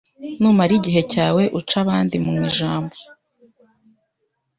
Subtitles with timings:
[0.39, 2.95] Numara igihe cyawe uca abandi mu ijambo,